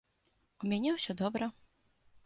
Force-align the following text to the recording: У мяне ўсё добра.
У 0.63 0.71
мяне 0.71 0.95
ўсё 0.95 1.11
добра. 1.23 1.53